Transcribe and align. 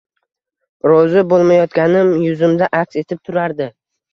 Rozi 0.91 1.23
bo`lmayotganim 1.35 2.11
yuzimda 2.25 2.71
aks 2.81 3.01
etib 3.05 3.25
turardi 3.29 3.73